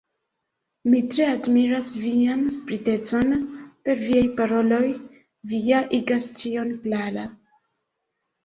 [0.93, 3.29] Mi tre admiras vian spritecon;
[3.89, 4.83] per viaj paroloj
[5.53, 7.29] vi ja igas ĉion klara.